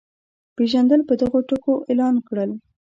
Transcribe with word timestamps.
پېژندل 0.55 1.01
په 1.09 1.13
دغو 1.21 1.39
ټکو 1.49 1.73
اعلان 1.89 2.15
کړل. 2.27 2.51